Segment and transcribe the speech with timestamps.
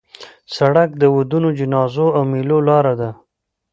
[0.55, 3.09] سړک د ودونو، جنازو او میلو لاره ده.